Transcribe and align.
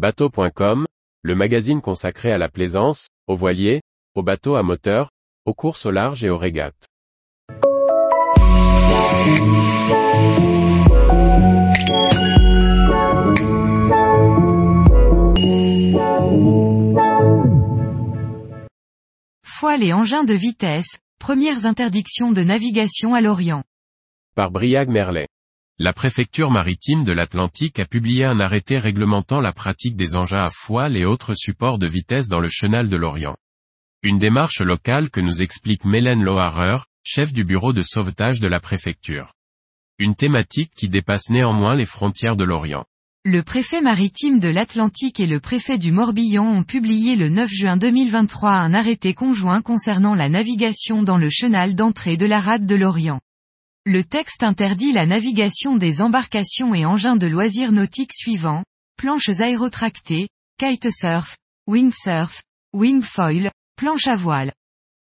Bateau.com, 0.00 0.86
le 1.20 1.34
magazine 1.34 1.82
consacré 1.82 2.32
à 2.32 2.38
la 2.38 2.48
plaisance, 2.48 3.08
aux 3.26 3.36
voiliers, 3.36 3.82
aux 4.14 4.22
bateaux 4.22 4.54
à 4.54 4.62
moteur, 4.62 5.10
aux 5.44 5.52
courses 5.52 5.84
au 5.84 5.90
large 5.90 6.24
et 6.24 6.30
aux 6.30 6.38
régates. 6.38 6.86
Foiles 19.44 19.82
et 19.82 19.92
engins 19.92 20.24
de 20.24 20.32
vitesse, 20.32 21.00
premières 21.18 21.66
interdictions 21.66 22.32
de 22.32 22.42
navigation 22.42 23.14
à 23.14 23.20
l'Orient. 23.20 23.64
Par 24.34 24.50
Briag 24.50 24.88
Merlet. 24.88 25.28
La 25.82 25.94
préfecture 25.94 26.50
maritime 26.50 27.04
de 27.04 27.12
l'Atlantique 27.12 27.80
a 27.80 27.86
publié 27.86 28.26
un 28.26 28.38
arrêté 28.38 28.76
réglementant 28.76 29.40
la 29.40 29.54
pratique 29.54 29.96
des 29.96 30.14
engins 30.14 30.44
à 30.44 30.50
foile 30.50 30.94
et 30.94 31.06
autres 31.06 31.32
supports 31.32 31.78
de 31.78 31.88
vitesse 31.88 32.28
dans 32.28 32.38
le 32.38 32.50
chenal 32.50 32.90
de 32.90 32.96
l'Orient. 32.98 33.34
Une 34.02 34.18
démarche 34.18 34.60
locale 34.60 35.08
que 35.08 35.22
nous 35.22 35.40
explique 35.40 35.86
Mélène 35.86 36.22
Loharer, 36.22 36.80
chef 37.02 37.32
du 37.32 37.44
bureau 37.44 37.72
de 37.72 37.80
sauvetage 37.80 38.40
de 38.40 38.46
la 38.46 38.60
préfecture. 38.60 39.32
Une 39.98 40.14
thématique 40.14 40.70
qui 40.76 40.90
dépasse 40.90 41.30
néanmoins 41.30 41.74
les 41.74 41.86
frontières 41.86 42.36
de 42.36 42.44
l'Orient. 42.44 42.84
Le 43.24 43.42
préfet 43.42 43.80
maritime 43.80 44.38
de 44.38 44.48
l'Atlantique 44.48 45.18
et 45.18 45.26
le 45.26 45.40
préfet 45.40 45.78
du 45.78 45.92
Morbihan 45.92 46.44
ont 46.44 46.62
publié 46.62 47.16
le 47.16 47.30
9 47.30 47.50
juin 47.50 47.78
2023 47.78 48.50
un 48.50 48.74
arrêté 48.74 49.14
conjoint 49.14 49.62
concernant 49.62 50.14
la 50.14 50.28
navigation 50.28 51.02
dans 51.02 51.16
le 51.16 51.30
chenal 51.30 51.74
d'entrée 51.74 52.18
de 52.18 52.26
la 52.26 52.40
rade 52.40 52.66
de 52.66 52.76
l'Orient. 52.76 53.20
Le 53.92 54.04
texte 54.04 54.44
interdit 54.44 54.92
la 54.92 55.04
navigation 55.04 55.74
des 55.74 56.00
embarcations 56.00 56.76
et 56.76 56.86
engins 56.86 57.16
de 57.16 57.26
loisirs 57.26 57.72
nautiques 57.72 58.14
suivants, 58.14 58.62
planches 58.96 59.40
aérotractées, 59.40 60.28
kitesurf, 60.60 61.36
windsurf, 61.66 62.44
wingfoil, 62.72 63.50
planches 63.74 64.06
à 64.06 64.14
voile, 64.14 64.52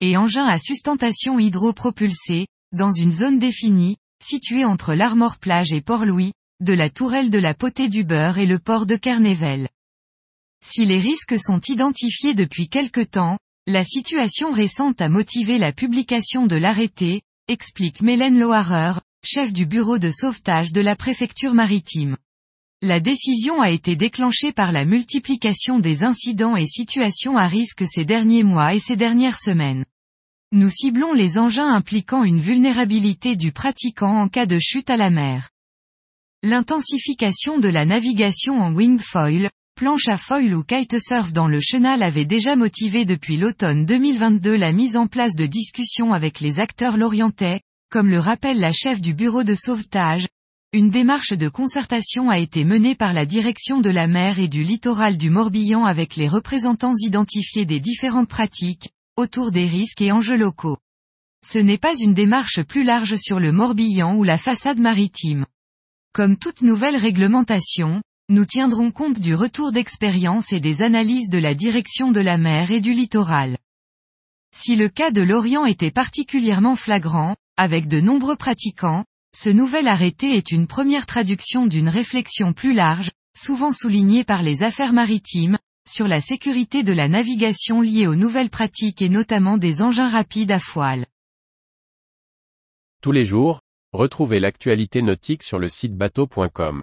et 0.00 0.16
engins 0.16 0.46
à 0.46 0.60
sustentation 0.60 1.40
hydropropulsée, 1.40 2.46
dans 2.70 2.92
une 2.92 3.10
zone 3.10 3.40
définie, 3.40 3.96
située 4.22 4.64
entre 4.64 4.94
l'Armor 4.94 5.38
Plage 5.38 5.72
et 5.72 5.80
Port-Louis, 5.80 6.32
de 6.60 6.72
la 6.72 6.88
tourelle 6.88 7.30
de 7.30 7.38
la 7.38 7.54
Potée 7.54 7.88
du 7.88 8.04
Beurre 8.04 8.38
et 8.38 8.46
le 8.46 8.60
port 8.60 8.86
de 8.86 8.94
Carnével. 8.94 9.68
Si 10.64 10.84
les 10.84 11.00
risques 11.00 11.40
sont 11.40 11.60
identifiés 11.66 12.34
depuis 12.34 12.68
quelque 12.68 13.00
temps, 13.00 13.36
la 13.66 13.82
situation 13.82 14.52
récente 14.52 15.00
a 15.00 15.08
motivé 15.08 15.58
la 15.58 15.72
publication 15.72 16.46
de 16.46 16.54
l'arrêté, 16.54 17.22
explique 17.48 18.02
Mélène 18.02 18.40
Loharer, 18.40 18.98
chef 19.24 19.52
du 19.52 19.66
bureau 19.66 19.98
de 19.98 20.10
sauvetage 20.10 20.72
de 20.72 20.80
la 20.80 20.96
préfecture 20.96 21.54
maritime. 21.54 22.16
La 22.82 22.98
décision 22.98 23.60
a 23.60 23.70
été 23.70 23.94
déclenchée 23.94 24.50
par 24.52 24.72
la 24.72 24.84
multiplication 24.84 25.78
des 25.78 26.02
incidents 26.02 26.56
et 26.56 26.66
situations 26.66 27.36
à 27.36 27.46
risque 27.46 27.84
ces 27.86 28.04
derniers 28.04 28.42
mois 28.42 28.74
et 28.74 28.80
ces 28.80 28.96
dernières 28.96 29.38
semaines. 29.38 29.84
Nous 30.50 30.70
ciblons 30.70 31.12
les 31.12 31.38
engins 31.38 31.72
impliquant 31.72 32.24
une 32.24 32.40
vulnérabilité 32.40 33.36
du 33.36 33.52
pratiquant 33.52 34.22
en 34.22 34.28
cas 34.28 34.46
de 34.46 34.58
chute 34.58 34.90
à 34.90 34.96
la 34.96 35.10
mer. 35.10 35.50
L'intensification 36.42 37.60
de 37.60 37.68
la 37.68 37.84
navigation 37.84 38.60
en 38.60 38.74
wingfoil, 38.74 39.50
planche 39.76 40.08
à 40.08 40.16
foil 40.16 40.54
ou 40.54 40.64
kitesurf 40.64 41.34
dans 41.34 41.48
le 41.48 41.60
chenal 41.60 42.02
avait 42.02 42.24
déjà 42.24 42.56
motivé 42.56 43.04
depuis 43.04 43.36
l'automne 43.36 43.84
2022 43.84 44.56
la 44.56 44.72
mise 44.72 44.96
en 44.96 45.06
place 45.06 45.36
de 45.36 45.44
discussions 45.44 46.14
avec 46.14 46.40
les 46.40 46.58
acteurs 46.60 46.96
lorientais, 46.96 47.60
comme 47.90 48.08
le 48.08 48.18
rappelle 48.18 48.58
la 48.58 48.72
chef 48.72 49.02
du 49.02 49.12
bureau 49.12 49.44
de 49.44 49.54
sauvetage. 49.54 50.28
Une 50.72 50.88
démarche 50.88 51.34
de 51.34 51.50
concertation 51.50 52.30
a 52.30 52.38
été 52.38 52.64
menée 52.64 52.94
par 52.94 53.12
la 53.12 53.26
direction 53.26 53.82
de 53.82 53.90
la 53.90 54.06
mer 54.06 54.38
et 54.38 54.48
du 54.48 54.64
littoral 54.64 55.18
du 55.18 55.28
Morbihan 55.28 55.84
avec 55.84 56.16
les 56.16 56.26
représentants 56.26 56.94
identifiés 56.98 57.66
des 57.66 57.78
différentes 57.78 58.30
pratiques, 58.30 58.88
autour 59.18 59.52
des 59.52 59.66
risques 59.66 60.00
et 60.00 60.10
enjeux 60.10 60.38
locaux. 60.38 60.78
Ce 61.44 61.58
n'est 61.58 61.76
pas 61.76 61.94
une 62.00 62.14
démarche 62.14 62.62
plus 62.62 62.82
large 62.82 63.16
sur 63.16 63.40
le 63.40 63.52
Morbihan 63.52 64.16
ou 64.16 64.24
la 64.24 64.38
façade 64.38 64.78
maritime. 64.78 65.44
Comme 66.14 66.38
toute 66.38 66.62
nouvelle 66.62 66.96
réglementation, 66.96 68.00
nous 68.28 68.44
tiendrons 68.44 68.90
compte 68.90 69.18
du 69.18 69.34
retour 69.34 69.72
d'expérience 69.72 70.52
et 70.52 70.60
des 70.60 70.82
analyses 70.82 71.28
de 71.28 71.38
la 71.38 71.54
direction 71.54 72.12
de 72.12 72.20
la 72.20 72.38
mer 72.38 72.70
et 72.70 72.80
du 72.80 72.92
littoral. 72.92 73.58
Si 74.54 74.76
le 74.76 74.88
cas 74.88 75.10
de 75.10 75.22
l'Orient 75.22 75.66
était 75.66 75.90
particulièrement 75.90 76.76
flagrant, 76.76 77.36
avec 77.56 77.88
de 77.88 78.00
nombreux 78.00 78.36
pratiquants, 78.36 79.04
ce 79.34 79.50
nouvel 79.50 79.86
arrêté 79.86 80.36
est 80.36 80.50
une 80.50 80.66
première 80.66 81.06
traduction 81.06 81.66
d'une 81.66 81.88
réflexion 81.88 82.52
plus 82.52 82.74
large, 82.74 83.10
souvent 83.36 83.72
soulignée 83.72 84.24
par 84.24 84.42
les 84.42 84.62
affaires 84.62 84.92
maritimes, 84.92 85.58
sur 85.88 86.08
la 86.08 86.20
sécurité 86.20 86.82
de 86.82 86.92
la 86.92 87.08
navigation 87.08 87.80
liée 87.80 88.06
aux 88.06 88.16
nouvelles 88.16 88.50
pratiques 88.50 89.02
et 89.02 89.08
notamment 89.08 89.58
des 89.58 89.82
engins 89.82 90.08
rapides 90.08 90.50
à 90.50 90.58
foile. 90.58 91.06
Tous 93.02 93.12
les 93.12 93.24
jours, 93.24 93.60
Retrouvez 93.96 94.40
l'actualité 94.40 95.00
nautique 95.00 95.42
sur 95.42 95.58
le 95.58 95.70
site 95.70 95.96
bateau.com. 95.96 96.82